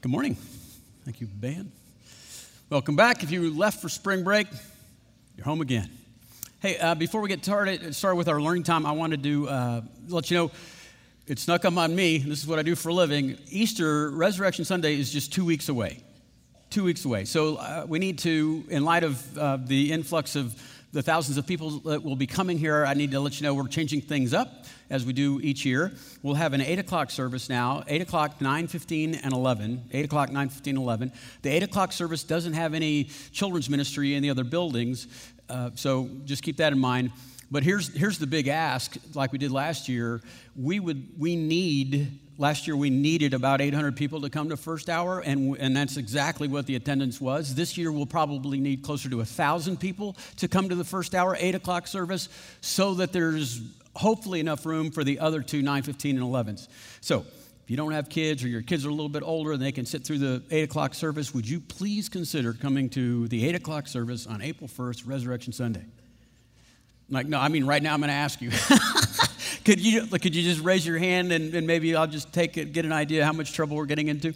[0.00, 0.36] Good morning.
[1.04, 1.72] Thank you, Ben.
[2.70, 3.24] Welcome back.
[3.24, 4.46] If you left for spring break,
[5.36, 5.90] you're home again.
[6.60, 9.80] Hey, uh, before we get started, start with our learning time, I wanted to uh,
[10.08, 10.50] let you know
[11.26, 12.18] it snuck up on me.
[12.18, 13.38] This is what I do for a living.
[13.50, 15.98] Easter, Resurrection Sunday, is just two weeks away.
[16.70, 17.24] Two weeks away.
[17.24, 20.54] So uh, we need to, in light of uh, the influx of
[20.92, 23.54] the thousands of people that will be coming here, I need to let you know
[23.54, 25.92] we're changing things up as we do each year.
[26.22, 29.90] We'll have an 8 o'clock service now, 8 o'clock, 9.15, and 11.
[29.92, 31.12] 8 o'clock, 9.15, 11.
[31.42, 35.08] The 8 o'clock service doesn't have any children's ministry in the other buildings,
[35.50, 37.12] uh, so just keep that in mind.
[37.50, 40.22] But here's, here's the big ask, like we did last year.
[40.56, 44.88] We, would, we need Last year, we needed about 800 people to come to first
[44.88, 47.56] hour, and, and that's exactly what the attendance was.
[47.56, 51.36] This year, we'll probably need closer to 1,000 people to come to the first hour,
[51.36, 52.28] 8 o'clock service,
[52.60, 53.60] so that there's
[53.96, 56.68] hopefully enough room for the other two 915 and 11s.
[57.00, 57.24] So
[57.64, 59.72] if you don't have kids or your kids are a little bit older and they
[59.72, 63.56] can sit through the 8 o'clock service, would you please consider coming to the 8
[63.56, 65.84] o'clock service on April 1st, Resurrection Sunday?
[67.10, 68.52] Like, no, I mean, right now I'm going to ask you.
[69.68, 72.72] could, you could you just raise your hand and, and maybe I'll just take it,
[72.72, 74.32] get an idea how much trouble we're getting into?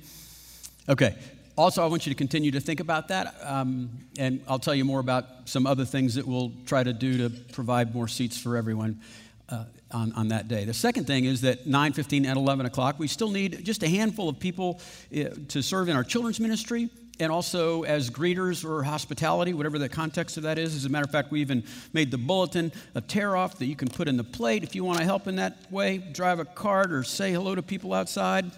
[0.91, 1.15] Okay.
[1.57, 4.85] Also, I want you to continue to think about that, um, and I'll tell you
[4.85, 8.59] more about some other things that we'll try to do to provide more seats for
[8.59, 9.01] everyone
[9.49, 10.67] uh, on, on that day.
[10.67, 13.89] The second thing is that 9, 15, and 11 o'clock, we still need just a
[13.89, 14.83] handful of people
[15.17, 16.91] uh, to serve in our children's ministry
[17.23, 20.75] and also as greeters or hospitality, whatever the context of that is.
[20.75, 23.77] As a matter of fact, we even made the bulletin a tear off that you
[23.77, 26.45] can put in the plate if you want to help in that way, drive a
[26.45, 28.51] cart or say hello to people outside.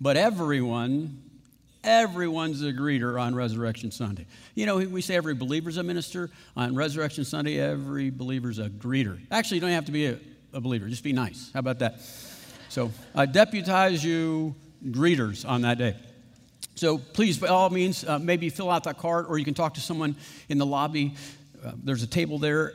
[0.00, 1.22] But everyone,
[1.82, 4.26] everyone's a greeter on Resurrection Sunday.
[4.54, 6.30] You know, we say every believer's a minister.
[6.56, 9.18] On Resurrection Sunday, every believer's a greeter.
[9.32, 10.20] Actually, you don't have to be a,
[10.52, 11.50] a believer, just be nice.
[11.52, 12.00] How about that?
[12.68, 15.96] So I deputize you greeters on that day.
[16.74, 19.74] So please, by all means, uh, maybe fill out that card or you can talk
[19.74, 20.16] to someone
[20.48, 21.14] in the lobby.
[21.64, 22.74] Uh, there's a table there.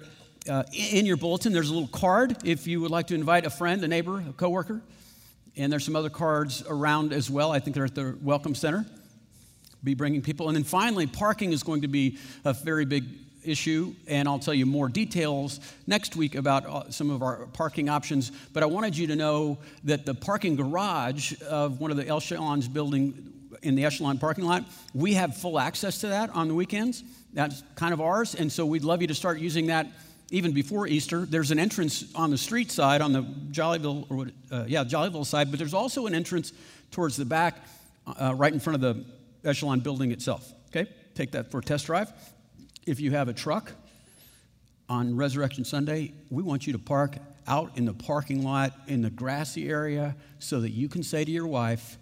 [0.50, 3.50] Uh, in your bulletin, there's a little card if you would like to invite a
[3.50, 4.82] friend, a neighbor, a coworker.
[5.58, 7.52] And there's some other cards around as well.
[7.52, 8.86] I think they're at the Welcome Center.
[9.84, 10.48] Be bringing people.
[10.48, 13.06] And then finally, parking is going to be a very big
[13.44, 17.90] issue, and I'll tell you more details next week about uh, some of our parking
[17.90, 18.32] options.
[18.54, 22.68] But I wanted you to know that the parking garage of one of the Echelon's
[22.68, 27.04] building in the Echelon parking lot, we have full access to that on the weekends.
[27.34, 29.88] That's kind of ours, and so we'd love you to start using that
[30.32, 31.26] even before Easter.
[31.26, 35.26] There's an entrance on the street side, on the Jollyville, or what, uh, yeah, Jollyville
[35.26, 36.54] side, but there's also an entrance
[36.92, 37.58] towards the back,
[38.20, 39.06] uh, right in front of the
[39.48, 40.52] Echelon building itself.
[40.68, 42.12] Okay, take that for a test drive.
[42.86, 43.72] If you have a truck
[44.88, 47.18] on Resurrection Sunday, we want you to park
[47.48, 51.32] out in the parking lot in the grassy area so that you can say to
[51.32, 51.98] your wife,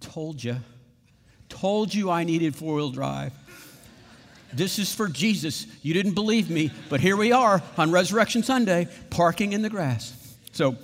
[0.00, 0.56] Told you,
[1.52, 3.32] told you I needed four wheel drive.
[4.52, 5.66] This is for Jesus.
[5.82, 10.12] You didn't believe me, but here we are on Resurrection Sunday, parking in the grass.
[10.52, 10.76] So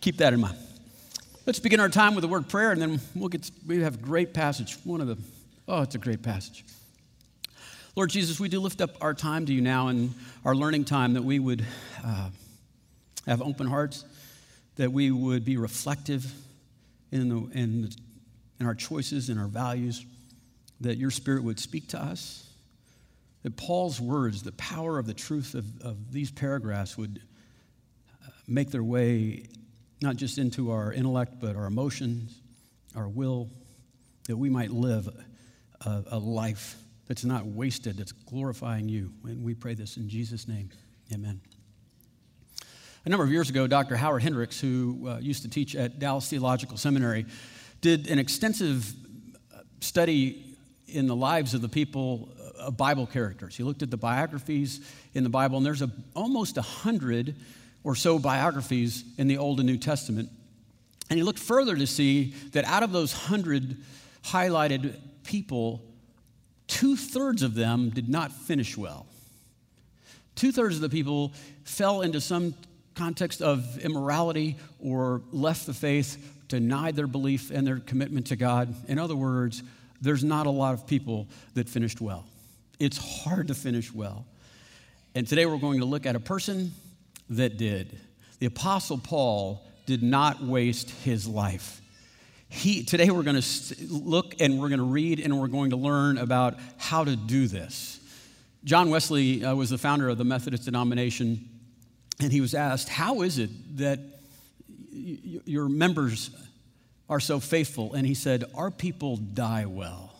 [0.00, 0.56] keep that in mind.
[1.46, 3.50] Let's begin our time with the word prayer, and then we'll get.
[3.66, 4.76] We have a great passage.
[4.84, 5.16] One of the.
[5.68, 6.64] Oh, it's a great passage.
[7.94, 10.12] Lord Jesus, we do lift up our time to you now and
[10.44, 11.64] our learning time that we would
[12.04, 12.30] uh,
[13.26, 14.04] have open hearts,
[14.76, 16.30] that we would be reflective
[17.10, 17.90] in, the, in,
[18.60, 20.04] in our choices and our values,
[20.80, 22.48] that your spirit would speak to us,
[23.42, 27.20] that Paul's words, the power of the truth of, of these paragraphs, would
[28.24, 29.46] uh, make their way
[30.02, 32.40] not just into our intellect, but our emotions,
[32.94, 33.48] our will,
[34.26, 35.08] that we might live
[35.84, 39.12] a, a life that's not wasted, that's glorifying you.
[39.24, 40.70] And we pray this in Jesus' name.
[41.12, 41.40] Amen.
[43.04, 43.94] A number of years ago, Dr.
[43.94, 47.24] Howard Hendricks, who uh, used to teach at Dallas Theological Seminary,
[47.86, 48.92] did an extensive
[49.54, 50.56] uh, study
[50.88, 53.56] in the lives of the people uh, of Bible characters.
[53.56, 54.80] He looked at the biographies
[55.14, 57.36] in the Bible, and there's a, almost a hundred
[57.84, 60.30] or so biographies in the Old and New Testament.
[61.10, 63.76] And he looked further to see that out of those hundred
[64.24, 65.80] highlighted people,
[66.66, 69.06] two thirds of them did not finish well.
[70.34, 71.32] Two thirds of the people
[71.62, 72.52] fell into some
[72.96, 78.74] context of immorality or left the faith, denied their belief and their commitment to God.
[78.88, 79.62] In other words,
[80.00, 82.24] there's not a lot of people that finished well.
[82.78, 84.26] It's hard to finish well.
[85.14, 86.72] And today we're going to look at a person
[87.30, 87.98] that did.
[88.38, 91.80] The Apostle Paul did not waste his life.
[92.48, 95.76] He, today we're going to look and we're going to read and we're going to
[95.76, 97.98] learn about how to do this.
[98.64, 101.48] John Wesley uh, was the founder of the Methodist denomination,
[102.20, 104.00] and he was asked, How is it that
[104.96, 106.30] your members
[107.08, 107.94] are so faithful.
[107.94, 110.12] And he said, Our people die well.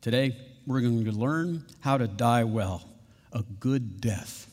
[0.00, 0.36] Today,
[0.66, 2.88] we're going to learn how to die well,
[3.32, 4.50] a good death.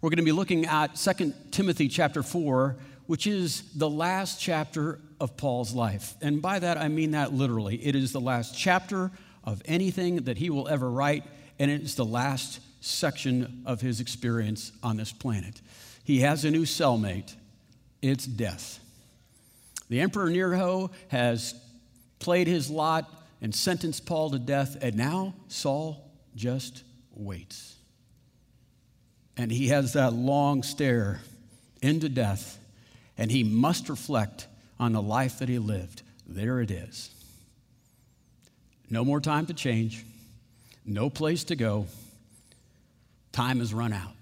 [0.00, 4.98] We're going to be looking at 2 Timothy chapter 4, which is the last chapter
[5.20, 6.14] of Paul's life.
[6.20, 7.76] And by that, I mean that literally.
[7.76, 9.12] It is the last chapter
[9.44, 11.24] of anything that he will ever write,
[11.58, 15.60] and it is the last section of his experience on this planet.
[16.04, 17.34] He has a new cellmate,
[18.02, 18.80] it's death.
[19.88, 21.54] The Emperor Nero has
[22.18, 23.10] played his lot
[23.40, 26.84] and sentenced Paul to death, and now Saul just
[27.14, 27.76] waits.
[29.36, 31.20] And he has that long stare
[31.80, 32.58] into death,
[33.16, 34.46] and he must reflect
[34.78, 36.02] on the life that he lived.
[36.26, 37.10] There it is.
[38.88, 40.04] No more time to change,
[40.84, 41.86] no place to go.
[43.32, 44.12] Time has run out.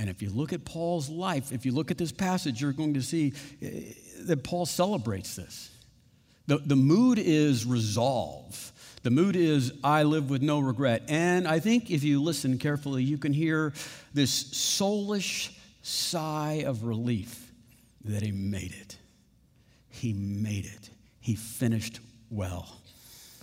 [0.00, 2.94] And if you look at Paul's life, if you look at this passage, you're going
[2.94, 5.70] to see eh, that Paul celebrates this.
[6.46, 8.72] The, the mood is resolve.
[9.02, 11.02] The mood is, I live with no regret.
[11.08, 13.74] And I think if you listen carefully, you can hear
[14.14, 17.52] this soulish sigh of relief
[18.06, 18.96] that he made it.
[19.90, 20.88] He made it.
[21.20, 22.00] He finished
[22.30, 22.80] well.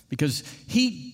[0.09, 1.13] Because he,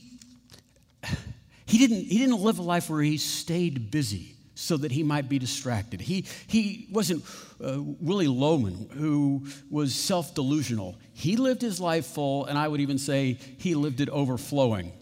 [1.65, 5.27] he, didn't, he didn't live a life where he stayed busy so that he might
[5.27, 6.01] be distracted.
[6.01, 7.23] He, he wasn't
[7.63, 10.95] uh, Willy Loman, who was self delusional.
[11.13, 14.93] He lived his life full, and I would even say he lived it overflowing.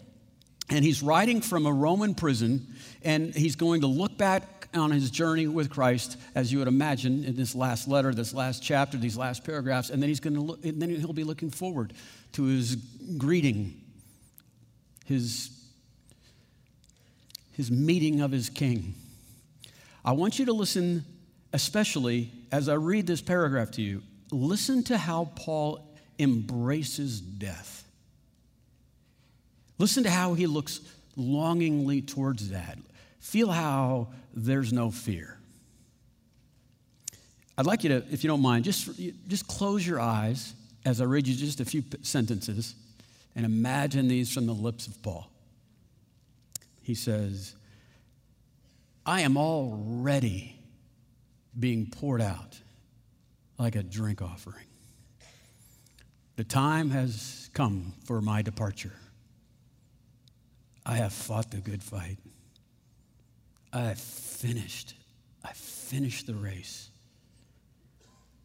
[0.68, 2.66] And he's writing from a Roman prison,
[3.02, 7.24] and he's going to look back on his journey with Christ, as you would imagine
[7.24, 10.40] in this last letter, this last chapter, these last paragraphs, and then he's going to
[10.40, 11.92] look, and then he'll be looking forward
[12.32, 12.76] to his
[13.18, 13.80] greeting,
[15.04, 15.50] his,
[17.52, 18.94] his meeting of his king.
[20.04, 21.04] I want you to listen,
[21.52, 25.86] especially as I read this paragraph to you, listen to how Paul
[26.18, 27.84] embraces death.
[29.78, 30.80] Listen to how he looks
[31.16, 32.78] longingly towards that.
[33.20, 35.38] Feel how there's no fear.
[37.56, 38.90] I'd like you to, if you don't mind, just,
[39.28, 40.54] just close your eyes
[40.84, 42.74] as I read you just a few sentences
[43.36, 45.30] and imagine these from the lips of Paul.
[46.82, 47.54] He says,
[49.04, 50.56] I am already
[51.58, 52.60] being poured out
[53.58, 54.66] like a drink offering.
[56.36, 58.94] The time has come for my departure.
[60.86, 62.18] I have fought the good fight.
[63.72, 64.94] I have finished.
[65.44, 66.90] I finished the race.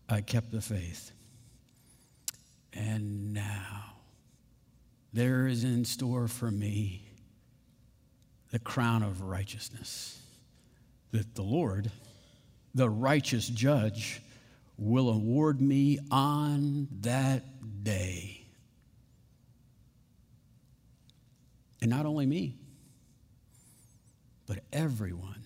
[0.09, 1.11] I kept the faith.
[2.73, 3.93] And now
[5.13, 7.09] there is in store for me
[8.51, 10.21] the crown of righteousness
[11.11, 11.91] that the Lord,
[12.75, 14.21] the righteous judge,
[14.77, 17.43] will award me on that
[17.83, 18.45] day.
[21.81, 22.55] And not only me,
[24.47, 25.43] but everyone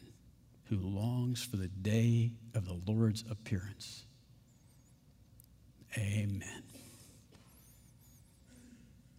[0.65, 4.05] who longs for the day of the Lord's appearance.
[5.97, 6.63] Amen.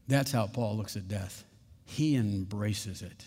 [0.09, 1.45] That's how Paul looks at death.
[1.85, 3.25] He embraces it.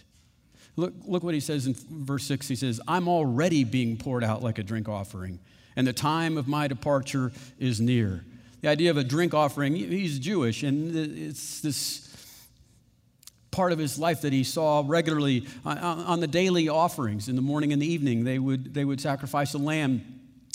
[0.78, 2.48] Look, look what he says in verse 6.
[2.48, 5.40] He says, I'm already being poured out like a drink offering,
[5.76, 8.26] and the time of my departure is near.
[8.62, 12.02] The idea of a drink offering, he's Jewish, and it's this
[13.52, 17.38] part of his life that he saw regularly uh, uh, on the daily offerings in
[17.38, 18.26] the morning and the evening.
[18.26, 20.04] They would, they would sacrifice a lamb,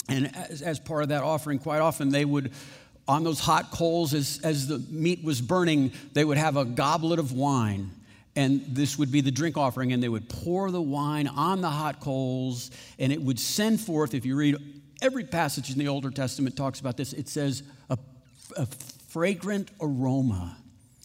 [0.07, 2.51] and as, as part of that offering, quite often they would
[3.07, 7.17] on those hot coals as, as the meat was burning, they would have a goblet
[7.17, 7.89] of wine
[8.35, 11.69] and this would be the drink offering, and they would pour the wine on the
[11.69, 14.57] hot coals, and it would send forth, if you read
[15.01, 17.97] every passage in the Older Testament talks about this, it says a,
[18.57, 18.65] a
[19.09, 20.57] fragrant aroma,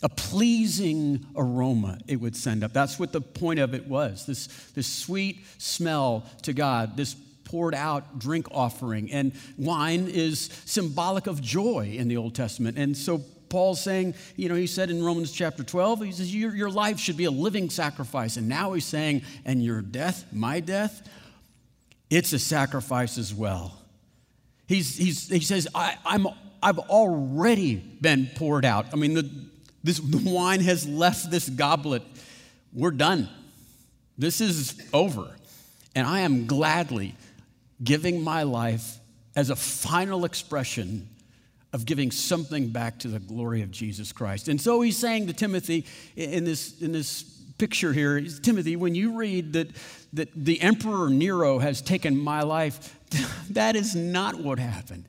[0.03, 2.73] a pleasing aroma it would send up.
[2.73, 7.75] That's what the point of it was this, this sweet smell to God, this poured
[7.75, 9.11] out drink offering.
[9.11, 12.77] And wine is symbolic of joy in the Old Testament.
[12.77, 13.23] And so
[13.57, 16.99] Paul's saying, you know, he said in Romans chapter 12, he says, your, your life
[16.99, 18.37] should be a living sacrifice.
[18.37, 21.09] And now he's saying, and your death, my death,
[22.11, 23.81] it's a sacrifice as well.
[24.67, 26.27] He's, he's, he says, I, I'm,
[26.63, 28.93] I've already been poured out.
[28.93, 29.31] I mean, the,
[29.83, 32.03] this, the wine has left this goblet.
[32.75, 33.27] We're done.
[34.19, 35.35] This is over.
[35.95, 37.15] And I am gladly
[37.83, 38.99] giving my life
[39.35, 41.09] as a final expression
[41.73, 44.49] of giving something back to the glory of Jesus Christ.
[44.49, 45.85] And so he's saying to Timothy
[46.17, 47.23] in this, in this
[47.59, 49.71] picture here Timothy, when you read that,
[50.13, 52.99] that the Emperor Nero has taken my life,
[53.51, 55.09] that is not what happened.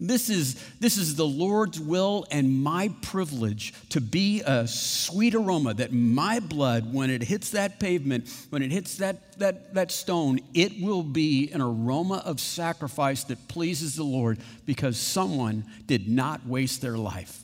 [0.00, 5.74] This is, this is the Lord's will and my privilege to be a sweet aroma
[5.74, 10.40] that my blood, when it hits that pavement, when it hits that, that, that stone,
[10.52, 16.44] it will be an aroma of sacrifice that pleases the Lord because someone did not
[16.44, 17.43] waste their life.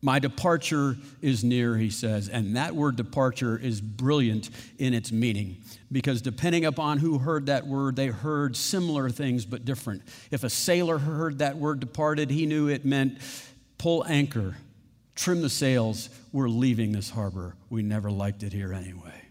[0.00, 2.28] My departure is near, he says.
[2.28, 5.56] And that word departure is brilliant in its meaning
[5.90, 10.02] because depending upon who heard that word, they heard similar things but different.
[10.30, 13.18] If a sailor heard that word departed, he knew it meant
[13.76, 14.56] pull anchor,
[15.14, 17.56] trim the sails, we're leaving this harbor.
[17.70, 19.22] We never liked it here anyway.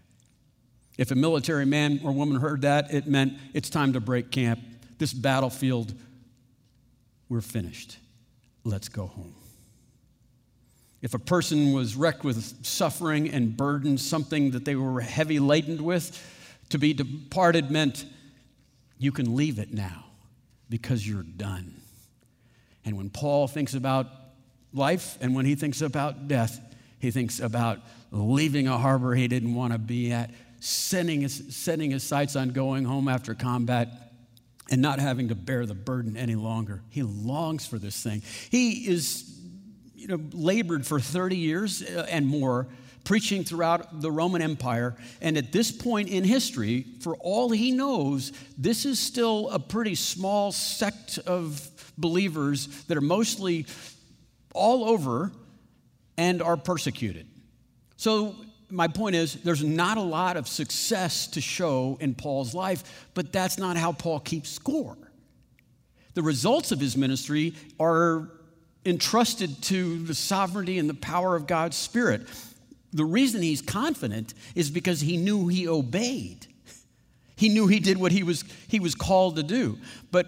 [0.98, 4.58] If a military man or woman heard that, it meant it's time to break camp.
[4.98, 5.94] This battlefield,
[7.28, 7.98] we're finished.
[8.64, 9.34] Let's go home.
[11.00, 15.84] If a person was wrecked with suffering and burden, something that they were heavy laden
[15.84, 16.20] with,
[16.70, 18.04] to be departed meant
[18.98, 20.06] you can leave it now
[20.68, 21.80] because you're done.
[22.84, 24.06] And when Paul thinks about
[24.72, 26.60] life and when he thinks about death,
[26.98, 27.78] he thinks about
[28.10, 32.50] leaving a harbor he didn't want to be at, setting his, setting his sights on
[32.50, 33.88] going home after combat,
[34.70, 36.82] and not having to bear the burden any longer.
[36.90, 38.22] He longs for this thing.
[38.50, 39.37] He is
[39.98, 42.68] you know, labored for 30 years uh, and more
[43.04, 44.94] preaching throughout the Roman Empire.
[45.20, 49.94] And at this point in history, for all he knows, this is still a pretty
[49.94, 53.66] small sect of believers that are mostly
[54.54, 55.32] all over
[56.16, 57.26] and are persecuted.
[57.96, 58.36] So,
[58.70, 63.32] my point is, there's not a lot of success to show in Paul's life, but
[63.32, 64.98] that's not how Paul keeps score.
[66.12, 68.28] The results of his ministry are
[68.88, 72.26] entrusted to the sovereignty and the power of God's Spirit.
[72.92, 76.46] The reason he's confident is because he knew he obeyed.
[77.36, 79.78] He knew he did what he was, he was called to do.
[80.10, 80.26] But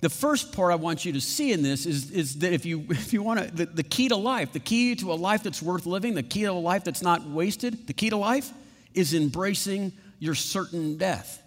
[0.00, 2.86] the first part I want you to see in this is, is that if you,
[2.90, 5.62] if you want to, the, the key to life, the key to a life that's
[5.62, 8.50] worth living, the key to a life that's not wasted, the key to life
[8.94, 11.42] is embracing your certain death.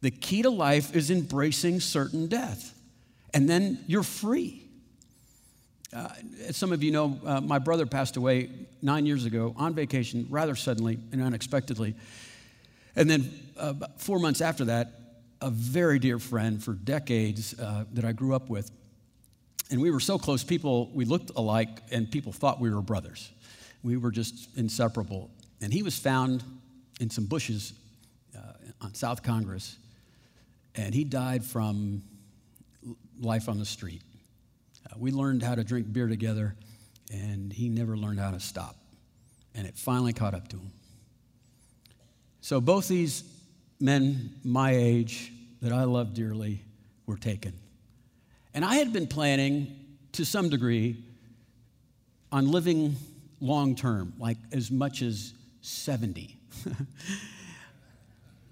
[0.00, 2.74] The key to life is embracing certain death.
[3.32, 4.63] And then you're free.
[5.94, 6.08] Uh,
[6.48, 8.50] as some of you know, uh, my brother passed away
[8.82, 11.94] nine years ago on vacation, rather suddenly and unexpectedly.
[12.96, 14.92] And then uh, four months after that,
[15.40, 18.70] a very dear friend for decades uh, that I grew up with.
[19.70, 23.30] And we were so close, people, we looked alike, and people thought we were brothers.
[23.82, 25.30] We were just inseparable.
[25.60, 26.42] And he was found
[27.00, 27.72] in some bushes
[28.36, 28.40] uh,
[28.80, 29.76] on South Congress,
[30.74, 32.02] and he died from
[33.20, 34.02] life on the street.
[34.86, 36.54] Uh, we learned how to drink beer together,
[37.12, 38.76] and he never learned how to stop.
[39.54, 40.72] And it finally caught up to him.
[42.40, 43.24] So both these
[43.80, 46.62] men my age that I love dearly
[47.06, 47.52] were taken.
[48.52, 49.74] And I had been planning
[50.12, 51.02] to some degree
[52.30, 52.96] on living
[53.40, 56.36] long term, like as much as 70.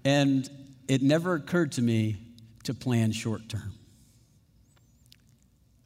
[0.05, 0.49] and
[0.87, 2.17] it never occurred to me
[2.63, 3.73] to plan short term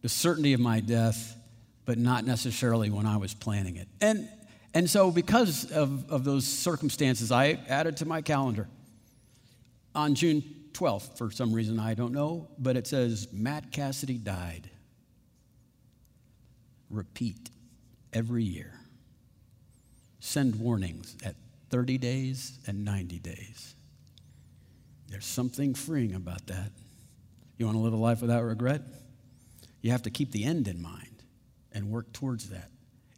[0.07, 1.35] the certainty of my death,
[1.83, 3.89] but not necessarily when I was planning it.
[3.99, 4.29] And,
[4.73, 8.69] and so, because of, of those circumstances, I added to my calendar
[9.93, 14.69] on June 12th, for some reason I don't know, but it says Matt Cassidy died.
[16.89, 17.49] Repeat
[18.13, 18.79] every year.
[20.21, 21.35] Send warnings at
[21.69, 23.75] 30 days and 90 days.
[25.09, 26.71] There's something freeing about that.
[27.57, 28.83] You want to live a life without regret?
[29.87, 31.23] You have to keep the end in mind
[31.71, 32.69] and work towards that.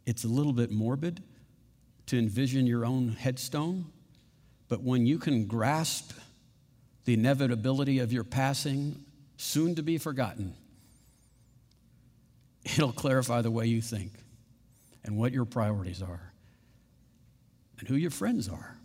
[0.06, 1.20] It's a little bit morbid
[2.06, 3.86] to envision your own headstone,
[4.68, 6.12] but when you can grasp
[7.06, 9.04] the inevitability of your passing,
[9.36, 10.54] soon to be forgotten,
[12.64, 14.12] it'll clarify the way you think
[15.02, 16.32] and what your priorities are
[17.80, 18.78] and who your friends are.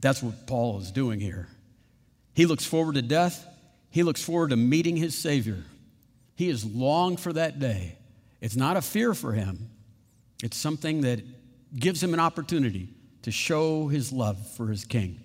[0.00, 1.48] That's what Paul is doing here.
[2.34, 3.46] He looks forward to death,
[3.88, 5.64] he looks forward to meeting his Savior.
[6.36, 7.96] He has longed for that day.
[8.40, 9.70] It's not a fear for him,
[10.42, 11.22] it's something that
[11.74, 12.88] gives him an opportunity
[13.22, 15.20] to show his love for his king.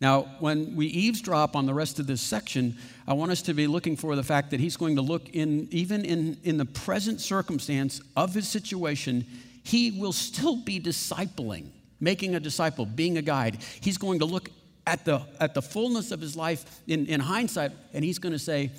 [0.00, 3.66] Now, when we eavesdrop on the rest of this section, I want us to be
[3.66, 7.20] looking for the fact that he's going to look in, even in, in the present
[7.20, 9.24] circumstance of his situation,
[9.62, 11.68] he will still be discipling,
[12.00, 13.58] making a disciple, being a guide.
[13.80, 14.50] He's going to look
[14.88, 18.40] at the, at the fullness of his life in, in hindsight, and he's going to
[18.40, 18.72] say,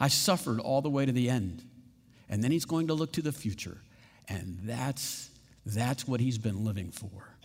[0.00, 1.64] I suffered all the way to the end.
[2.28, 3.78] And then he's going to look to the future.
[4.28, 5.30] And that's,
[5.64, 7.36] that's what he's been living for.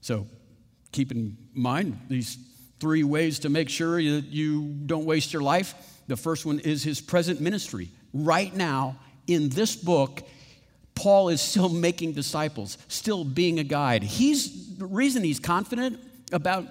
[0.00, 0.26] So
[0.92, 2.38] keep in mind these
[2.80, 5.74] three ways to make sure that you don't waste your life.
[6.08, 7.90] The first one is his present ministry.
[8.12, 8.96] Right now,
[9.26, 10.22] in this book,
[10.94, 14.02] Paul is still making disciples, still being a guide.
[14.02, 16.00] He's the reason he's confident
[16.32, 16.66] about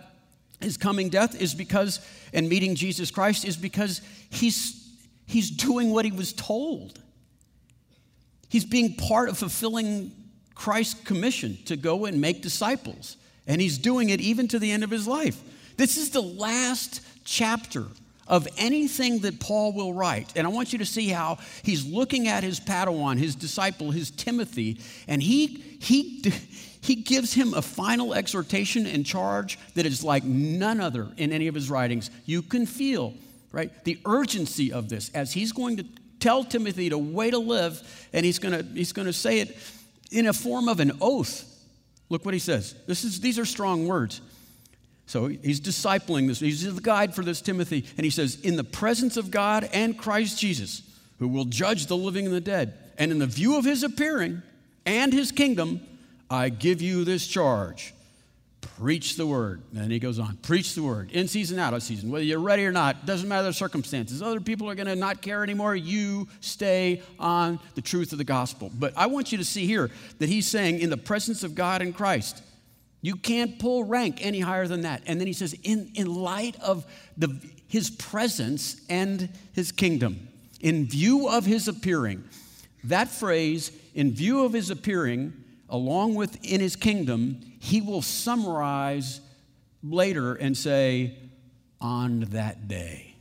[0.59, 4.78] his coming death is because and meeting Jesus Christ is because he's
[5.29, 6.99] he's doing what he was told.
[8.49, 10.11] He's being part of fulfilling
[10.55, 13.15] Christ's commission to go and make disciples.
[13.45, 15.39] And he's doing it even to the end of his life.
[15.77, 17.85] This is the last chapter
[18.27, 20.33] of anything that Paul will write.
[20.35, 24.11] And I want you to see how he's looking at his Padawan, his disciple, his
[24.11, 26.21] Timothy, and he, he,
[26.81, 31.47] he gives him a final exhortation and charge that is like none other in any
[31.47, 32.09] of his writings.
[32.25, 33.13] You can feel,
[33.51, 35.85] right, the urgency of this as he's going to
[36.19, 39.57] tell Timothy to way to live, and he's going to, he's going to say it
[40.11, 41.45] in a form of an oath.
[42.09, 42.75] Look what he says.
[42.87, 44.21] This is, these are strong words.
[45.05, 46.39] So he's discipling this.
[46.39, 47.85] He's the guide for this Timothy.
[47.97, 50.83] And he says, In the presence of God and Christ Jesus,
[51.17, 54.41] who will judge the living and the dead, and in the view of his appearing
[54.85, 55.81] and his kingdom,
[56.29, 57.93] I give you this charge
[58.79, 59.61] preach the word.
[59.75, 62.65] And he goes on, preach the word, in season, out of season, whether you're ready
[62.65, 64.21] or not, doesn't matter the circumstances.
[64.21, 65.75] Other people are going to not care anymore.
[65.75, 68.71] You stay on the truth of the gospel.
[68.73, 71.81] But I want you to see here that he's saying, in the presence of God
[71.81, 72.41] and Christ,
[73.01, 75.03] you can't pull rank any higher than that.
[75.05, 76.85] And then he says, in, in light of
[77.17, 80.29] the, his presence and his kingdom,
[80.61, 82.23] in view of his appearing,
[82.85, 85.33] that phrase, in view of his appearing,
[85.69, 89.21] along with in his kingdom, he will summarize
[89.83, 91.17] later and say,
[91.81, 93.15] on that day.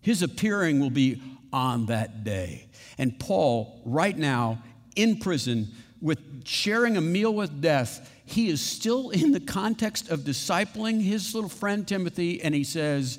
[0.00, 1.20] His appearing will be
[1.52, 2.68] on that day.
[2.98, 4.62] And Paul, right now,
[4.94, 5.68] in prison,
[6.00, 11.34] with sharing a meal with death, he is still in the context of discipling his
[11.34, 13.18] little friend Timothy, and he says,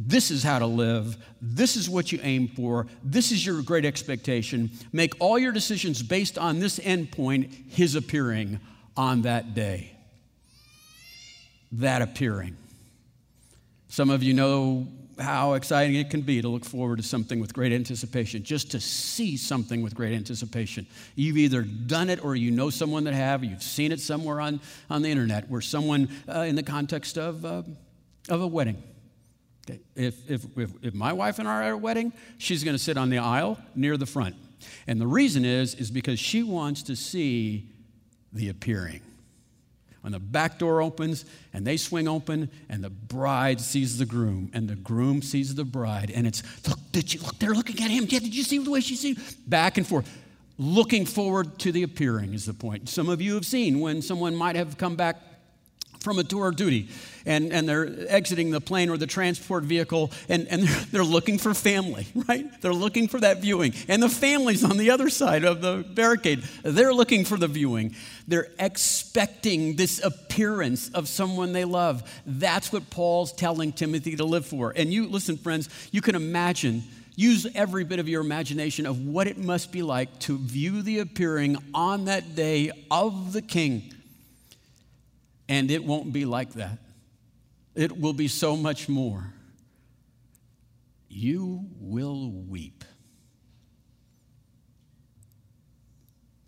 [0.00, 1.16] This is how to live.
[1.42, 2.86] This is what you aim for.
[3.02, 4.70] This is your great expectation.
[4.92, 8.60] Make all your decisions based on this endpoint, his appearing
[8.96, 9.90] on that day.
[11.72, 12.56] That appearing.
[13.88, 14.86] Some of you know
[15.18, 18.78] how exciting it can be to look forward to something with great anticipation, just to
[18.78, 20.86] see something with great anticipation.
[21.16, 24.60] You've either done it or you know someone that have, you've seen it somewhere on,
[24.88, 27.64] on the internet where someone, uh, in the context of, uh,
[28.28, 28.80] of a wedding.
[29.70, 32.82] If, if, if, if my wife and I are at a wedding, she's going to
[32.82, 34.36] sit on the aisle near the front.
[34.86, 37.68] And the reason is, is because she wants to see
[38.32, 39.00] the appearing.
[40.00, 44.50] When the back door opens and they swing open and the bride sees the groom
[44.54, 47.90] and the groom sees the bride and it's look did you look they're looking at
[47.90, 48.06] him.
[48.08, 50.08] Yeah did you see the way she see back and forth.
[50.56, 52.88] Looking forward to the appearing is the point.
[52.88, 55.16] Some of you have seen when someone might have come back
[56.08, 56.88] from a tour of duty
[57.26, 61.36] and, and they're exiting the plane or the transport vehicle and, and they're, they're looking
[61.36, 62.46] for family, right?
[62.62, 63.74] They're looking for that viewing.
[63.88, 66.42] And the family's on the other side of the barricade.
[66.62, 67.94] They're looking for the viewing.
[68.26, 72.10] They're expecting this appearance of someone they love.
[72.24, 74.72] That's what Paul's telling Timothy to live for.
[74.74, 76.84] And you, listen, friends, you can imagine
[77.16, 81.00] use every bit of your imagination of what it must be like to view the
[81.00, 83.92] appearing on that day of the king
[85.48, 86.78] and it won't be like that.
[87.74, 89.32] It will be so much more.
[91.08, 92.84] You will weep.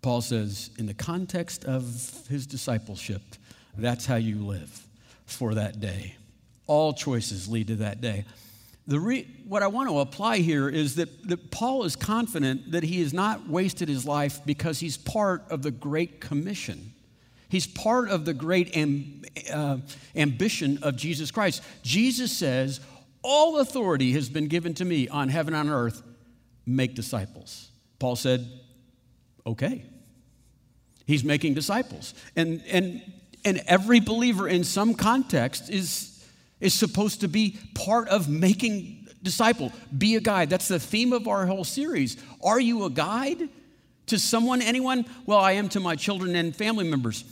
[0.01, 1.83] Paul says, in the context of
[2.27, 3.21] his discipleship,
[3.77, 4.87] that's how you live
[5.25, 6.15] for that day.
[6.67, 8.25] All choices lead to that day.
[8.87, 12.83] The re- what I want to apply here is that, that Paul is confident that
[12.83, 16.91] he has not wasted his life because he's part of the Great Commission.
[17.51, 19.79] He's part of the great amb- uh,
[20.15, 21.61] ambition of Jesus Christ.
[21.83, 22.79] Jesus says,
[23.23, 26.01] All authority has been given to me on heaven and on earth.
[26.65, 27.69] Make disciples.
[27.99, 28.47] Paul said,
[29.45, 29.83] Okay.
[31.05, 32.13] He's making disciples.
[32.37, 33.01] And, and,
[33.43, 36.25] and every believer in some context is,
[36.61, 39.73] is supposed to be part of making disciple.
[39.97, 40.49] Be a guide.
[40.49, 42.15] That's the theme of our whole series.
[42.41, 43.49] Are you a guide
[44.05, 45.05] to someone, anyone?
[45.25, 47.25] Well, I am to my children and family members.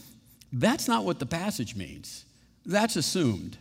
[0.52, 2.26] That's not what the passage means.
[2.66, 3.58] That's assumed.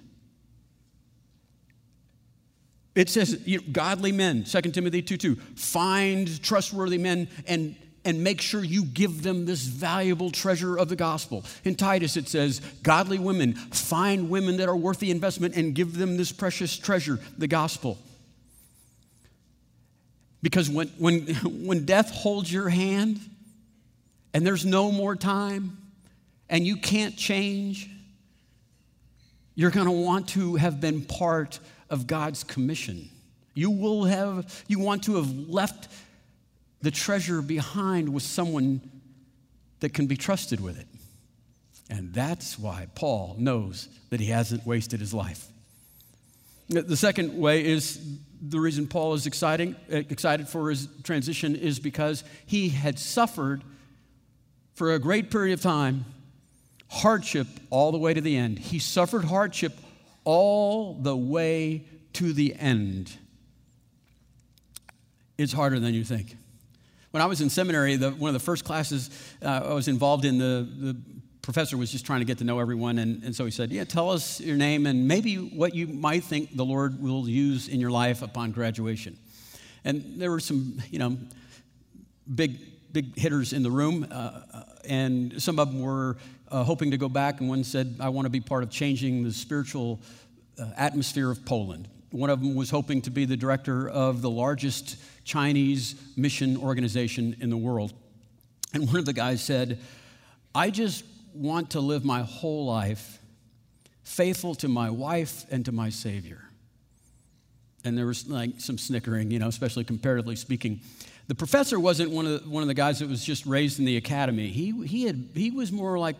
[2.95, 8.25] It says, you know, godly men, 2 Timothy 2 2, find trustworthy men and, and
[8.25, 11.45] make sure you give them this valuable treasure of the gospel.
[11.63, 15.97] In Titus, it says, godly women, find women that are worth the investment and give
[15.97, 17.99] them this precious treasure, the gospel.
[20.43, 23.21] Because when, when, when death holds your hand
[24.35, 25.79] and there's no more time,
[26.49, 27.91] and you can't change,
[29.59, 31.59] You're going to want to have been part
[31.91, 33.11] of God's commission.
[33.55, 35.89] You will have, you want to have left
[36.81, 38.81] the treasure behind with someone
[39.81, 40.87] that can be trusted with it.
[41.91, 45.49] And that's why Paul knows that he hasn't wasted his life.
[46.69, 48.01] The second way is
[48.41, 53.65] the reason Paul is exciting, excited for his transition is because he had suffered
[54.75, 56.05] for a great period of time
[56.89, 58.59] hardship all the way to the end.
[58.59, 59.73] He suffered hardship
[60.25, 63.17] all the way to the end.
[65.37, 66.37] It's harder than you think.
[67.11, 69.11] When I was in seminary, the, one of the first classes
[69.43, 70.97] uh, I was involved in, the, the
[71.41, 72.99] professor was just trying to get to know everyone.
[72.99, 76.25] And, and so he said, Yeah, tell us your name and maybe what you might
[76.25, 79.17] think the Lord will use in your life upon graduation.
[79.85, 81.17] And there were some, you know,
[82.35, 82.59] big,
[82.93, 84.07] big hitters in the room.
[84.11, 84.43] Uh,
[84.87, 86.19] and some of them were
[86.51, 87.41] uh, hoping to go back.
[87.41, 90.01] And one said, I want to be part of changing the spiritual
[90.59, 91.89] uh, atmosphere of Poland.
[92.11, 97.37] One of them was hoping to be the director of the largest Chinese mission organization
[97.41, 97.93] in the world.
[98.73, 99.79] And one of the guys said,
[100.55, 103.19] I just want to live my whole life
[104.03, 106.43] faithful to my wife and to my Savior.
[107.85, 110.81] And there was like some snickering, you know, especially comparatively speaking.
[111.29, 113.85] The professor wasn't one of the, one of the guys that was just raised in
[113.85, 114.49] the academy.
[114.49, 116.17] He, he, had, he was more like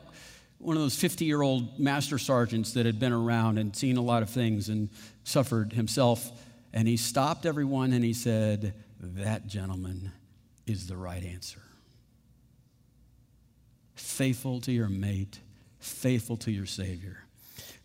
[0.59, 4.03] one of those 50 year old master sergeants that had been around and seen a
[4.03, 4.89] lot of things and
[5.25, 6.31] suffered himself.
[6.73, 10.13] And he stopped everyone and he said, That gentleman
[10.67, 11.63] is the right answer
[14.19, 15.39] faithful to your mate,
[15.79, 17.25] faithful to your Savior.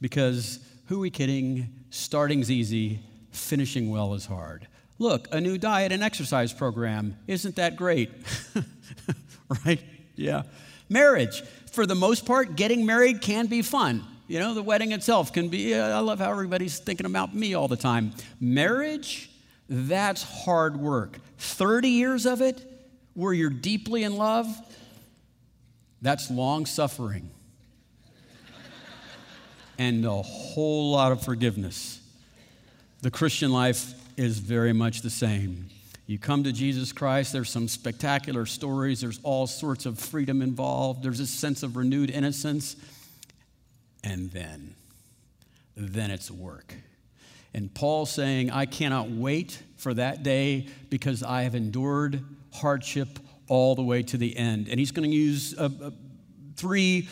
[0.02, 1.70] Because who are we kidding?
[1.90, 3.00] Starting's easy,
[3.32, 4.68] finishing well is hard.
[5.00, 8.12] Look, a new diet and exercise program, isn't that great?
[9.66, 9.82] right?
[10.16, 10.44] Yeah.
[10.90, 14.04] Marriage, for the most part, getting married can be fun.
[14.28, 17.56] You know, the wedding itself can be, uh, I love how everybody's thinking about me
[17.56, 18.14] all the time.
[18.40, 19.30] Marriage,
[19.68, 21.18] that's hard work.
[21.40, 22.62] 30 years of it,
[23.16, 24.48] where you're deeply in love,
[26.02, 27.30] that's long suffering
[29.78, 32.00] and a whole lot of forgiveness.
[33.02, 35.70] The Christian life is very much the same.
[36.06, 41.02] You come to Jesus Christ, there's some spectacular stories, there's all sorts of freedom involved,
[41.02, 42.76] there's a sense of renewed innocence,
[44.04, 44.76] and then,
[45.78, 46.76] then it's work.
[47.54, 53.76] And Paul saying, I cannot wait for that day because I have endured hardship all
[53.76, 54.68] the way to the end.
[54.68, 55.94] And he's going to use a, a,
[56.56, 57.08] three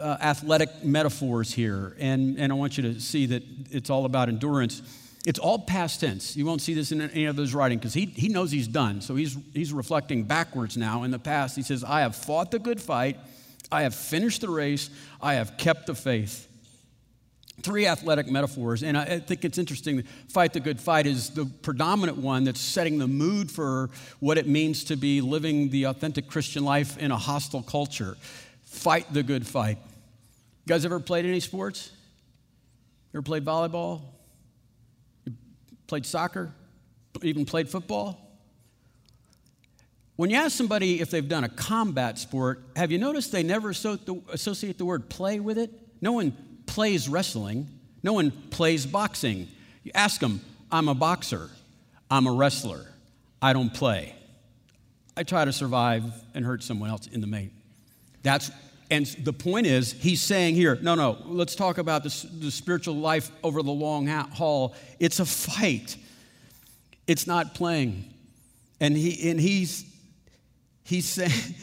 [0.00, 1.94] uh, athletic metaphors here.
[1.98, 4.82] And, and I want you to see that it's all about endurance.
[5.26, 6.36] It's all past tense.
[6.36, 9.00] You won't see this in any of his writing because he, he knows he's done.
[9.00, 11.56] So he's, he's reflecting backwards now in the past.
[11.56, 13.18] He says, I have fought the good fight,
[13.72, 16.48] I have finished the race, I have kept the faith
[17.62, 20.02] three athletic metaphors, and I think it's interesting.
[20.28, 24.46] Fight the good fight is the predominant one that's setting the mood for what it
[24.46, 28.16] means to be living the authentic Christian life in a hostile culture.
[28.64, 29.78] Fight the good fight.
[29.78, 31.90] You guys ever played any sports?
[33.14, 34.02] Ever played volleyball?
[35.86, 36.52] Played soccer?
[37.22, 38.20] Even played football?
[40.16, 43.70] When you ask somebody if they've done a combat sport, have you noticed they never
[43.70, 45.70] associate the word play with it?
[46.00, 47.68] No one plays wrestling,
[48.02, 49.48] no one plays boxing.
[49.82, 51.50] You ask them, I'm a boxer,
[52.10, 52.86] I'm a wrestler,
[53.42, 54.14] I don't play.
[55.16, 57.50] I try to survive and hurt someone else in the main.
[58.22, 58.50] That's
[58.90, 62.96] and the point is, he's saying here, no, no, let's talk about the, the spiritual
[62.96, 64.74] life over the long haul.
[65.00, 65.96] It's a fight.
[67.06, 68.12] It's not playing.
[68.80, 69.84] And he and he's
[70.84, 71.54] he's saying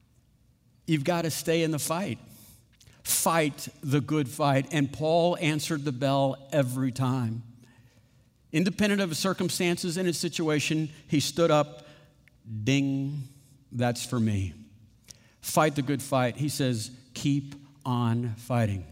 [0.86, 2.18] you've got to stay in the fight
[3.10, 4.66] fight the good fight.
[4.72, 7.42] And Paul answered the bell every time.
[8.52, 11.86] Independent of his circumstances and his situation, he stood up,
[12.64, 13.28] ding,
[13.70, 14.54] that's for me.
[15.40, 16.36] Fight the good fight.
[16.36, 18.84] He says, keep on fighting.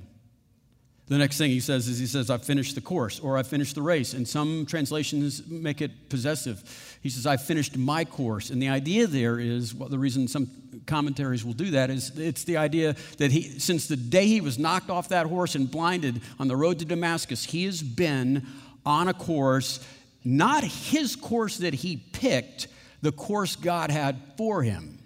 [1.09, 3.75] The next thing he says is he says, I finished the course or I finished
[3.75, 4.13] the race.
[4.13, 6.99] And some translations make it possessive.
[7.03, 8.51] He says, I finished my course.
[8.51, 10.51] And the idea there is, well, the reason some
[10.87, 14.59] commentaries will do that is it's the idea that he, since the day he was
[14.59, 18.47] knocked off that horse and blinded on the road to Damascus, he has been
[18.85, 19.81] on a course,
[20.25, 22.69] not his course that he picked,
[23.01, 24.98] the course God had for him.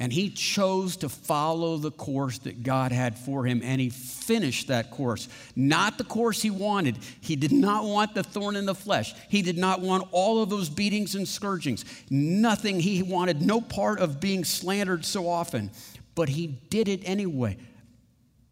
[0.00, 4.68] And he chose to follow the course that God had for him, and he finished
[4.68, 5.28] that course.
[5.54, 6.96] Not the course he wanted.
[7.20, 9.14] He did not want the thorn in the flesh.
[9.28, 11.84] He did not want all of those beatings and scourgings.
[12.08, 15.70] Nothing he wanted, no part of being slandered so often.
[16.14, 17.58] But he did it anyway.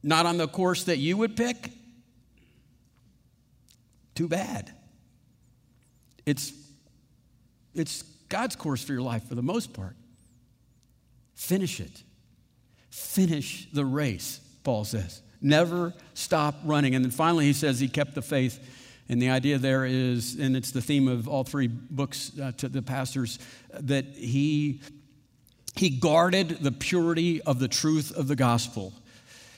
[0.02, 1.70] Not on the course that you would pick,
[4.14, 4.70] too bad.
[6.26, 6.52] It's,
[7.74, 9.96] it's God's course for your life for the most part.
[11.38, 12.02] Finish it.
[12.90, 15.22] Finish the race, Paul says.
[15.40, 16.96] Never stop running.
[16.96, 18.58] And then finally, he says he kept the faith.
[19.08, 22.68] And the idea there is, and it's the theme of all three books uh, to
[22.68, 23.38] the pastors,
[23.72, 24.80] that he,
[25.76, 28.92] he guarded the purity of the truth of the gospel.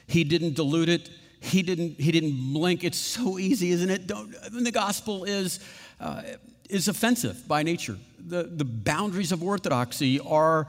[0.06, 1.08] He didn't dilute it.
[1.40, 2.84] He didn't, he didn't blink.
[2.84, 4.06] It's so easy, isn't it?
[4.06, 5.60] Don't, the gospel is,
[5.98, 6.22] uh,
[6.68, 7.96] is offensive by nature.
[8.18, 10.68] The, the boundaries of orthodoxy are,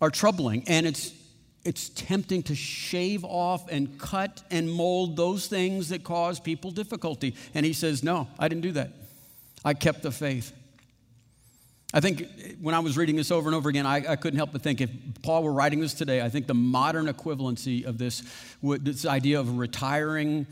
[0.00, 1.12] are troubling, and it's,
[1.64, 7.34] it's tempting to shave off and cut and mold those things that cause people difficulty.
[7.54, 8.92] And he says, No, I didn't do that.
[9.64, 10.52] I kept the faith.
[11.92, 12.28] I think
[12.60, 14.80] when I was reading this over and over again, I, I, couldn't help but think
[14.80, 14.90] if
[15.22, 18.22] Paul were writing this today, I think the modern equivalency of this,
[18.62, 20.46] would, this idea of a retiring,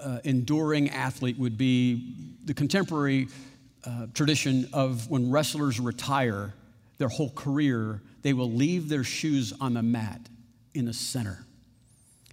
[0.00, 2.14] uh, enduring athlete would be
[2.44, 3.26] the contemporary
[3.84, 6.54] uh, tradition of when wrestlers retire
[7.00, 10.20] their whole career, they will leave their shoes on the mat
[10.74, 11.44] in the center.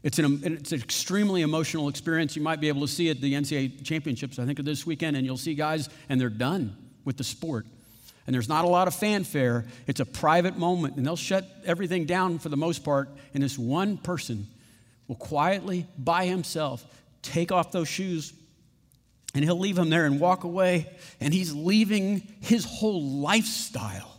[0.03, 2.35] It's an, it's an extremely emotional experience.
[2.35, 5.25] You might be able to see at the NCAA championships, I think, this weekend, and
[5.25, 7.65] you'll see guys, and they're done with the sport
[8.27, 9.65] and there's not a lot of fanfare.
[9.87, 13.57] It's a private moment, and they'll shut everything down for the most part, and this
[13.57, 14.47] one person
[15.07, 16.85] will quietly, by himself,
[17.21, 18.33] take off those shoes
[19.33, 24.16] and he'll leave them there and walk away, and he's leaving his whole lifestyle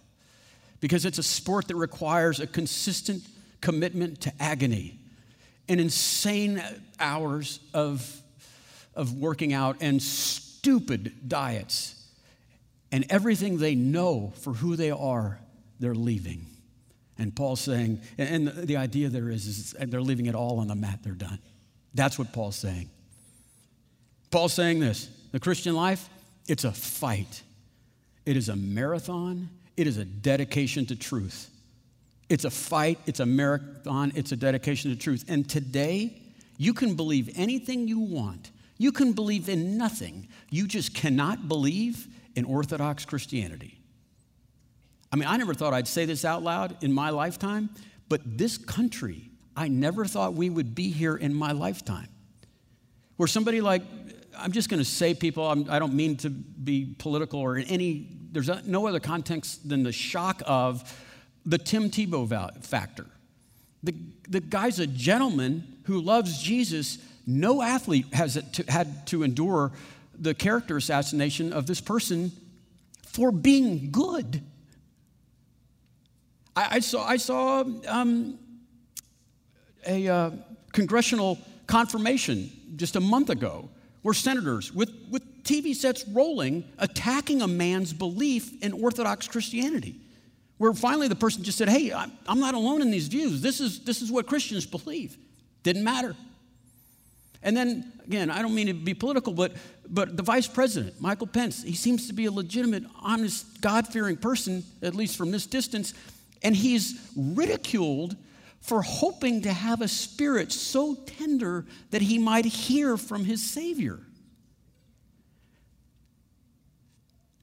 [0.80, 3.22] because it's a sport that requires a consistent
[3.60, 4.98] commitment to agony
[5.68, 6.62] and insane
[6.98, 8.22] hours of,
[8.94, 11.94] of working out and stupid diets
[12.90, 15.38] and everything they know for who they are,
[15.78, 16.46] they're leaving.
[17.18, 20.74] And Paul's saying, and the idea there is, is they're leaving it all on the
[20.74, 21.40] mat, they're done.
[21.94, 22.88] That's what Paul's saying.
[24.30, 26.08] Paul's saying this the Christian life,
[26.46, 27.42] it's a fight,
[28.24, 31.50] it is a marathon, it is a dedication to truth.
[32.28, 35.24] It's a fight, it's a marathon, it's a dedication to truth.
[35.28, 36.20] And today,
[36.58, 38.50] you can believe anything you want.
[38.76, 40.28] You can believe in nothing.
[40.50, 43.78] You just cannot believe in Orthodox Christianity.
[45.12, 47.70] I mean, I never thought I'd say this out loud in my lifetime,
[48.08, 52.08] but this country, I never thought we would be here in my lifetime.
[53.16, 53.82] Where somebody like,
[54.36, 57.56] I'm just going to say people, I'm, I do not mean to be political or
[57.56, 60.82] in any, there's no other context than the shock of
[61.44, 63.06] the Tim Tebow factor.
[63.82, 63.94] The,
[64.28, 66.98] the guy's a gentleman who loves Jesus.
[67.26, 68.34] No athlete has
[68.68, 69.72] had to endure
[70.18, 72.32] the character assassination of this person
[73.06, 74.42] for being good.
[76.56, 78.38] I, I saw, I saw um,
[79.86, 80.30] a uh,
[80.72, 83.70] congressional confirmation just a month ago
[84.02, 89.96] where senators with, with TV sets rolling attacking a man's belief in Orthodox Christianity.
[90.58, 93.40] Where finally the person just said, Hey, I'm, I'm not alone in these views.
[93.40, 95.16] This is, this is what Christians believe.
[95.62, 96.16] Didn't matter.
[97.42, 99.52] And then, again, I don't mean to be political, but,
[99.88, 104.16] but the vice president, Michael Pence, he seems to be a legitimate, honest, God fearing
[104.16, 105.94] person, at least from this distance,
[106.42, 108.16] and he's ridiculed
[108.60, 114.00] for hoping to have a spirit so tender that he might hear from his Savior.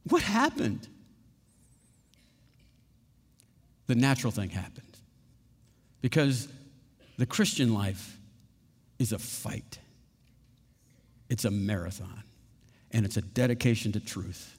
[0.10, 0.88] What happened?
[3.88, 4.98] The natural thing happened.
[6.02, 6.48] Because
[7.18, 8.18] the Christian life
[9.00, 9.80] is a fight.
[11.30, 12.24] It's a marathon,
[12.92, 14.58] and it's a dedication to truth.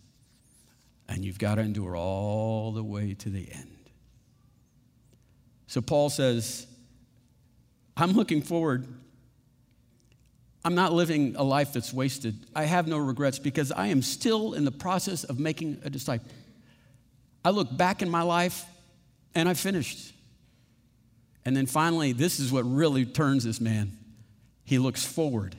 [1.08, 3.75] And you've got to endure all the way to the end.
[5.66, 6.66] So Paul says,
[7.96, 8.86] I'm looking forward.
[10.64, 12.34] I'm not living a life that's wasted.
[12.54, 16.28] I have no regrets because I am still in the process of making a disciple.
[17.44, 18.64] I look back in my life
[19.34, 20.12] and I finished.
[21.44, 23.96] And then finally, this is what really turns this man.
[24.64, 25.54] He looks forward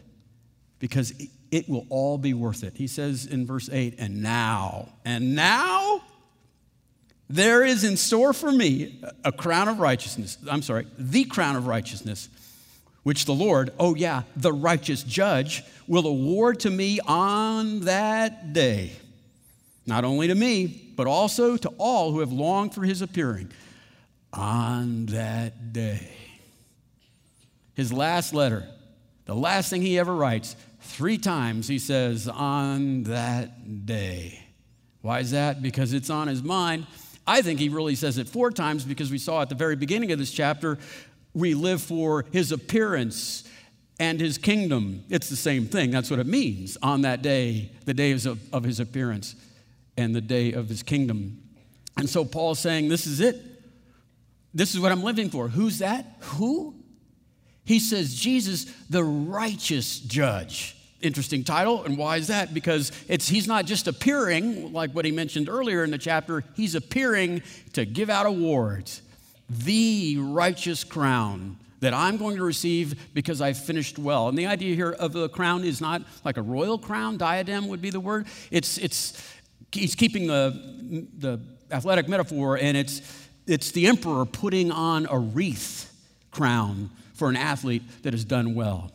[0.79, 1.13] because
[1.51, 2.75] it will all be worth it.
[2.75, 6.01] He says in verse 8, and now, and now
[7.29, 10.37] there is in store for me a crown of righteousness.
[10.49, 12.29] I'm sorry, the crown of righteousness,
[13.03, 18.91] which the Lord, oh yeah, the righteous judge, will award to me on that day.
[19.85, 23.51] Not only to me, but also to all who have longed for his appearing.
[24.33, 26.11] On that day.
[27.73, 28.67] His last letter,
[29.25, 34.43] the last thing he ever writes, Three times he says, on that day.
[35.01, 35.61] Why is that?
[35.61, 36.87] Because it's on his mind.
[37.27, 40.11] I think he really says it four times because we saw at the very beginning
[40.11, 40.79] of this chapter,
[41.33, 43.43] we live for his appearance.
[43.99, 45.03] and his kingdom.
[45.09, 45.89] It's the same thing.
[45.89, 49.35] That's what it means on that day, the days of, of his appearance
[49.97, 51.41] and the day of his kingdom.
[51.97, 53.41] And so Paul's saying, This is it.
[54.53, 55.47] This is what I'm living for.
[55.47, 56.05] Who's that?
[56.19, 56.75] Who?
[57.65, 60.76] He says, Jesus, the righteous judge.
[61.01, 61.83] Interesting title.
[61.83, 62.53] And why is that?
[62.53, 66.73] Because it's, he's not just appearing, like what he mentioned earlier in the chapter, he's
[66.73, 69.01] appearing to give out awards.
[69.49, 74.27] The righteous crown that I'm going to receive because I finished well.
[74.27, 77.81] And the idea here of the crown is not like a royal crown, diadem would
[77.81, 78.25] be the word.
[78.49, 79.31] It's, it's,
[79.71, 81.39] he's keeping the, the
[81.71, 83.01] athletic metaphor, and it's,
[83.45, 85.93] it's the emperor putting on a wreath
[86.31, 88.91] crown for an athlete that has done well.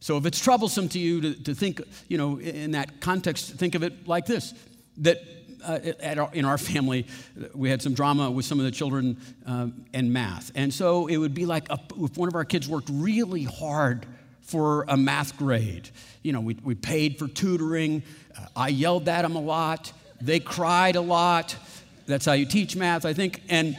[0.00, 3.74] So if it's troublesome to you to, to think, you know, in that context, think
[3.74, 4.54] of it like this
[4.98, 5.22] that
[5.64, 7.06] uh, our, in our family,
[7.54, 10.52] we had some drama with some of the children um, in math.
[10.54, 14.06] And so it would be like a, if one of our kids worked really hard
[14.42, 15.90] for a math grade.
[16.22, 18.02] You know, we, we paid for tutoring.
[18.36, 19.92] Uh, I yelled at them a lot.
[20.20, 21.54] They cried a lot.
[22.06, 23.42] That's how you teach math, I think.
[23.48, 23.78] And,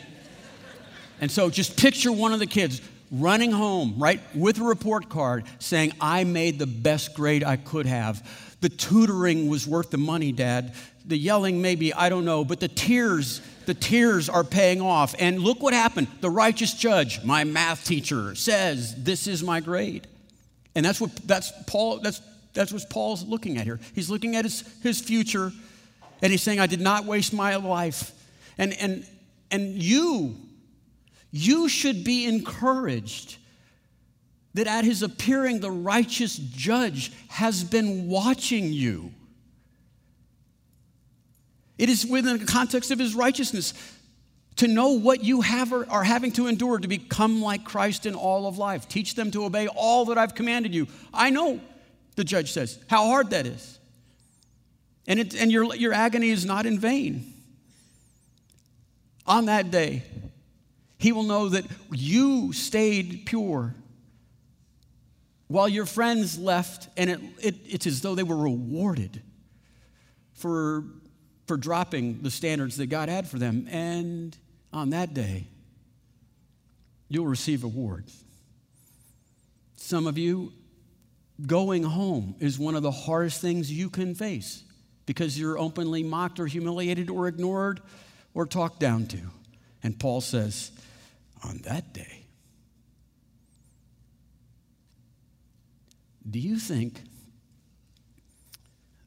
[1.20, 5.46] and so just picture one of the kids running home, right, with a report card
[5.60, 8.28] saying, I made the best grade I could have.
[8.62, 10.74] The tutoring was worth the money, Dad
[11.10, 15.16] the yelling maybe, I don't know, but the tears, the tears are paying off.
[15.20, 16.08] And look what happened.
[16.22, 20.08] The righteous judge, my math teacher, says, This is my grade.
[20.76, 22.22] And that's what that's Paul, that's
[22.54, 23.80] that's what Paul's looking at here.
[23.96, 25.52] He's looking at his, his future,
[26.22, 28.12] and he's saying, I did not waste my life.
[28.58, 29.06] And and
[29.50, 30.38] and you,
[31.32, 33.38] you should be encouraged
[34.56, 39.12] that at his appearing, the righteous judge has been watching you.
[41.78, 43.74] It is within the context of his righteousness
[44.58, 48.16] to know what you have or are having to endure to become like Christ in
[48.16, 48.90] all of life.
[48.90, 50.88] Teach them to obey all that I've commanded you.
[51.14, 51.62] I know,
[52.18, 53.80] the judge says, how hard that is.
[55.08, 57.34] And, it, and your, your agony is not in vain.
[59.26, 60.04] On that day,
[61.00, 63.74] he will know that you stayed pure
[65.48, 69.24] while your friends left, and it, it, it's as though they were rewarded
[70.34, 70.84] for
[71.48, 73.68] for dropping the standards that God had for them.
[73.72, 74.38] And
[74.72, 75.48] on that day,
[77.08, 78.24] you'll receive awards.
[79.76, 80.54] Some of you,
[81.48, 84.64] going home is one of the hardest things you can face
[85.08, 87.82] because you're openly mocked or humiliated or ignored
[88.36, 89.20] or talked down to.
[89.82, 90.72] And Paul says,
[91.44, 92.26] on that day,
[96.30, 97.02] do you think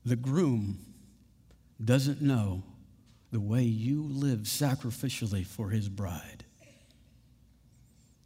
[0.04, 0.78] the groom
[1.84, 2.62] doesn't know
[3.30, 6.44] the way you live sacrificially for his bride,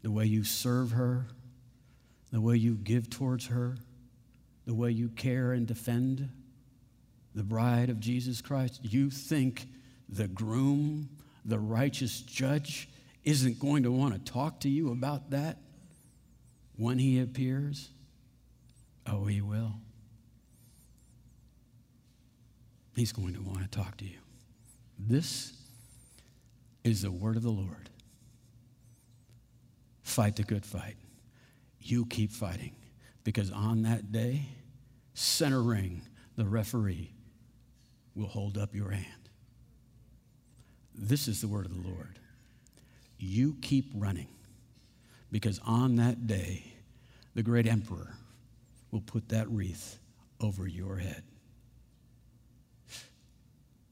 [0.03, 1.27] the way you serve her,
[2.33, 3.77] the way you give towards her,
[4.67, 6.29] the way you care and defend
[7.35, 9.69] the bride of Jesus Christ, you think
[10.09, 11.09] the groom,
[11.45, 12.89] the righteous judge,
[13.27, 15.59] isn't going to want to talk to you about that
[16.77, 17.91] when he appears?
[19.05, 19.75] Oh, he will.
[22.95, 24.19] He's going to want to talk to you.
[24.99, 25.53] This
[26.85, 27.91] is the word of the Lord.
[30.03, 30.97] Fight the good fight.
[31.81, 32.77] You keep fighting
[33.25, 34.47] because on that day,
[35.15, 36.03] center ring,
[36.37, 37.13] the referee
[38.15, 39.31] will hold up your hand.
[40.95, 42.21] This is the word of the Lord.
[43.19, 44.29] You keep running
[45.31, 46.65] because on that day,
[47.35, 48.15] the great emperor
[48.91, 49.99] will put that wreath
[50.41, 51.23] over your head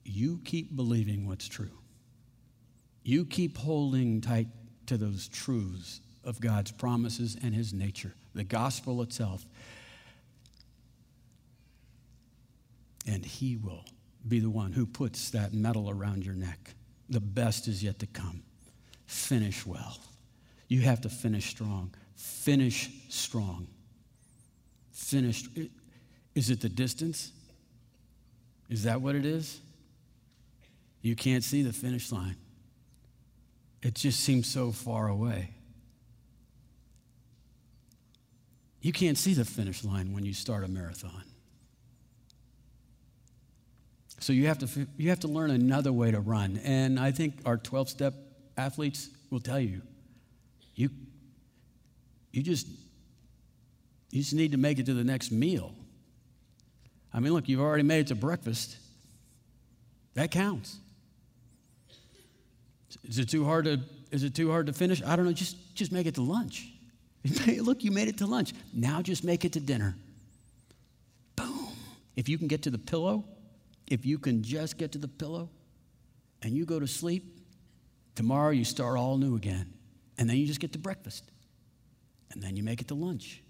[0.04, 1.70] you keep believing what's true.
[3.02, 4.48] You keep holding tight
[4.86, 9.44] to those truths of God's promises and His nature, the gospel itself.
[13.06, 13.84] And He will
[14.26, 16.74] be the one who puts that medal around your neck.
[17.10, 18.42] The best is yet to come.
[19.14, 19.96] Finish well.
[20.66, 21.94] You have to finish strong.
[22.16, 23.68] Finish strong.
[24.90, 25.44] Finish.
[26.34, 27.30] Is it the distance?
[28.68, 29.60] Is that what it is?
[31.00, 32.34] You can't see the finish line.
[33.82, 35.50] It just seems so far away.
[38.80, 41.22] You can't see the finish line when you start a marathon.
[44.18, 46.60] So you have to, you have to learn another way to run.
[46.64, 48.14] And I think our 12 step
[48.56, 49.82] athletes will tell you
[50.74, 50.90] you,
[52.32, 52.66] you, just,
[54.10, 55.72] you just need to make it to the next meal.
[57.12, 58.76] I mean, look, you've already made it to breakfast.
[60.14, 60.78] That counts.
[63.04, 63.80] Is it too hard to,
[64.10, 65.02] is it too hard to finish?
[65.02, 65.32] I don't know.
[65.32, 66.68] Just, just make it to lunch.
[67.46, 68.52] Look, you made it to lunch.
[68.72, 69.96] Now just make it to dinner.
[71.36, 71.68] Boom.
[72.16, 73.24] If you can get to the pillow,
[73.86, 75.50] if you can just get to the pillow
[76.42, 77.33] and you go to sleep,
[78.14, 79.72] tomorrow you start all new again.
[80.18, 81.24] And then you just get to breakfast.
[82.32, 83.42] And then you make it to lunch.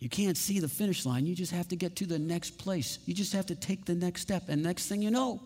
[0.00, 1.24] You can't see the finish line.
[1.24, 2.98] You just have to get to the next place.
[3.06, 4.44] You just have to take the next step.
[4.48, 5.40] And next thing you know,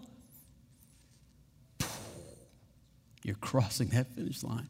[3.23, 4.69] you're crossing that finish line.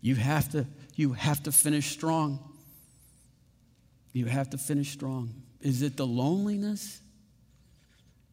[0.00, 2.38] You have to, you have to finish strong.
[4.12, 5.34] You have to finish strong.
[5.60, 7.00] Is it the loneliness?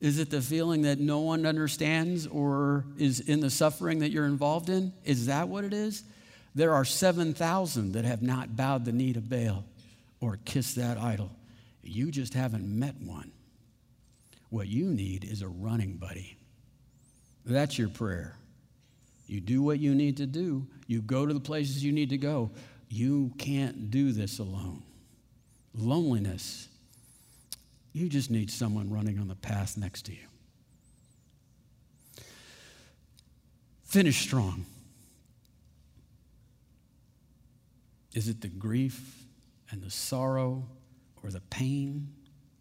[0.03, 4.25] Is it the feeling that no one understands or is in the suffering that you're
[4.25, 4.91] involved in?
[5.05, 6.03] Is that what it is?
[6.53, 9.63] There are 7,000 that have not bowed the knee to Baal
[10.19, 11.31] or kissed that idol.
[11.83, 13.31] You just haven't met one.
[14.49, 16.35] What you need is a running buddy.
[17.45, 18.35] That's your prayer.
[19.25, 22.17] You do what you need to do, you go to the places you need to
[22.17, 22.51] go.
[22.89, 24.83] You can't do this alone.
[25.73, 26.67] Loneliness,
[27.93, 30.27] you just need someone running on the path next to you.
[33.85, 34.65] Finish strong.
[38.13, 39.23] Is it the grief
[39.69, 40.67] and the sorrow
[41.23, 42.09] or the pain?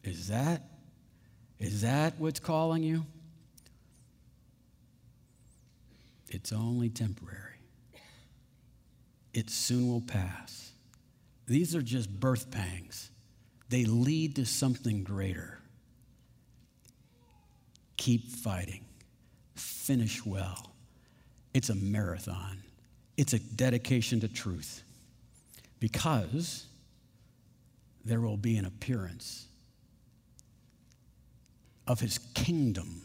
[0.04, 0.62] Is that
[1.58, 3.06] is that what's calling you?
[6.28, 7.60] It's only temporary.
[9.32, 10.72] It soon will pass.
[11.46, 13.11] These are just birth pangs.
[13.72, 15.58] They lead to something greater.
[17.96, 18.84] Keep fighting.
[19.54, 20.74] Finish well.
[21.54, 22.62] It's a marathon.
[23.16, 24.82] It's a dedication to truth
[25.80, 26.66] because
[28.04, 29.46] there will be an appearance
[31.86, 33.00] of his kingdom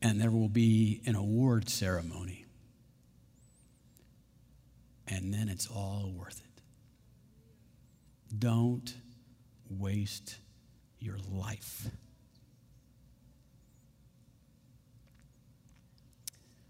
[0.00, 2.44] and there will be an award ceremony.
[5.08, 6.45] And then it's all worth it.
[8.38, 8.94] Don't
[9.70, 10.36] waste
[10.98, 11.88] your life.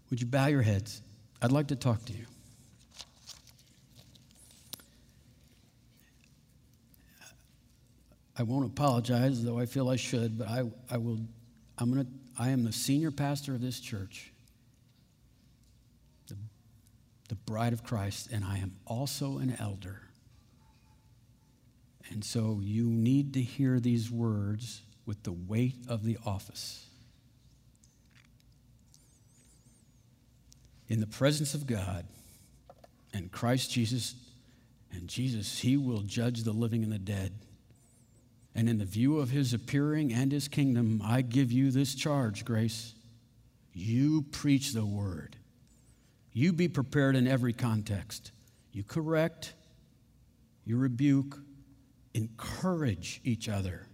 [0.09, 1.01] Would you bow your heads?
[1.41, 2.25] I'd like to talk to you.
[8.39, 11.19] I won't apologize, though I feel I should, but I, I will,
[11.77, 12.05] I'm gonna,
[12.37, 14.31] I am the senior pastor of this church,
[16.27, 16.37] the,
[17.29, 20.06] the bride of Christ, and I am also an elder.
[22.09, 26.85] And so you need to hear these words with the weight of the office.
[30.87, 32.05] In the presence of God
[33.13, 34.15] and Christ Jesus,
[34.91, 37.33] and Jesus, He will judge the living and the dead.
[38.57, 42.43] And in the view of his appearing and his kingdom, I give you this charge,
[42.43, 42.95] Grace.
[43.71, 45.35] You preach the word.
[46.33, 48.31] You be prepared in every context.
[48.71, 49.53] You correct,
[50.65, 51.37] you rebuke,
[52.17, 53.85] encourage each other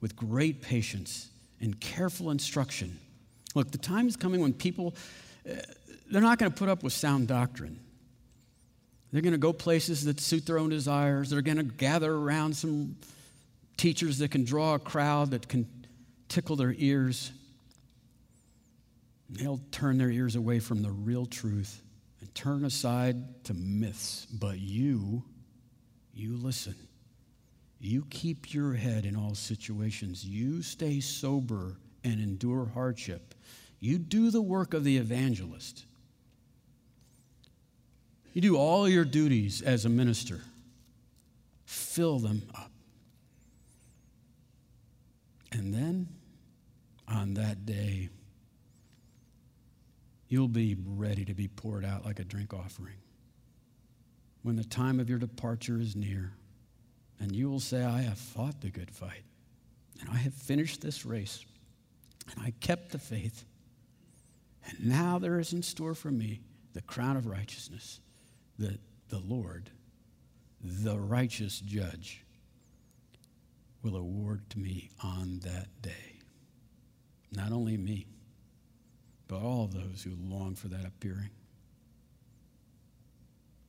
[0.00, 2.98] with great patience and careful instruction.
[3.54, 4.94] Look, the time is coming when people,
[5.48, 5.54] uh,
[6.10, 7.80] they're not going to put up with sound doctrine.
[9.10, 11.30] They're going to go places that suit their own desires.
[11.30, 12.96] They're going to gather around some
[13.76, 15.66] teachers that can draw a crowd, that can
[16.28, 17.32] tickle their ears.
[19.30, 21.80] They'll turn their ears away from the real truth
[22.20, 24.26] and turn aside to myths.
[24.26, 25.22] But you,
[26.12, 26.74] you listen.
[27.84, 30.24] You keep your head in all situations.
[30.24, 33.34] You stay sober and endure hardship.
[33.78, 35.84] You do the work of the evangelist.
[38.32, 40.40] You do all your duties as a minister.
[41.66, 42.70] Fill them up.
[45.52, 46.08] And then
[47.06, 48.08] on that day,
[50.28, 52.96] you'll be ready to be poured out like a drink offering.
[54.42, 56.32] When the time of your departure is near,
[57.20, 59.22] and you will say, I have fought the good fight,
[60.00, 61.44] and I have finished this race,
[62.30, 63.44] and I kept the faith.
[64.66, 66.40] And now there is in store for me
[66.72, 68.00] the crown of righteousness
[68.58, 69.70] that the Lord,
[70.62, 72.24] the righteous judge,
[73.82, 76.20] will award to me on that day.
[77.30, 78.06] Not only me,
[79.28, 81.30] but all those who long for that appearing.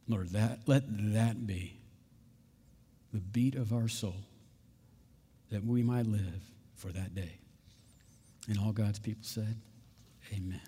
[0.08, 0.84] Lord, that, let
[1.14, 1.80] that be
[3.16, 4.26] the beat of our soul
[5.50, 7.40] that we might live for that day.
[8.50, 9.56] And all God's people said,
[10.34, 10.60] Amen.